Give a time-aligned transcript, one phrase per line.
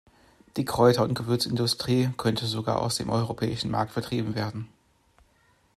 [0.57, 4.67] Die Kräuterund Gewürzindustrie könnte sogar aus dem europäischen Markt vertrieben werden.